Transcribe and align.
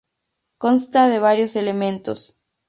Consta 0.57 1.07
de 1.09 1.19
varios 1.19 1.55
elementos. 1.55 2.35